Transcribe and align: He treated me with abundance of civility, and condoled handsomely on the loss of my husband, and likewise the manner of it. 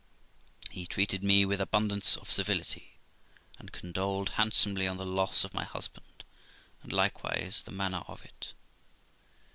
He 0.71 0.87
treated 0.87 1.23
me 1.23 1.45
with 1.45 1.61
abundance 1.61 2.17
of 2.17 2.31
civility, 2.31 2.97
and 3.59 3.71
condoled 3.71 4.29
handsomely 4.29 4.87
on 4.87 4.97
the 4.97 5.05
loss 5.05 5.43
of 5.43 5.53
my 5.53 5.63
husband, 5.63 6.23
and 6.81 6.91
likewise 6.91 7.61
the 7.61 7.71
manner 7.71 8.01
of 8.07 8.25
it. 8.25 8.53